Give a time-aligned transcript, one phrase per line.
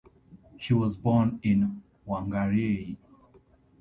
[0.57, 2.97] She was born in Whangarei.